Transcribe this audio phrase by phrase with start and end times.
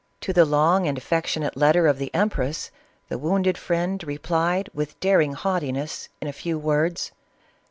[0.21, 2.71] To the long and affectionate letter of the empress,
[3.09, 7.11] the wounded friend replied with daring haughtiness, in a few words.